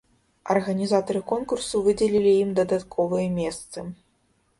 Арганізатары 0.53 1.19
конкурсу 1.31 1.81
выдзелілі 1.87 2.31
ім 2.45 2.55
дадатковыя 2.61 3.27
месцы. 3.37 3.85